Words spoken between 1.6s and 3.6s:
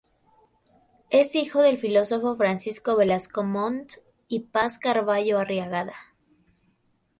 del filósofo Francisco Velasco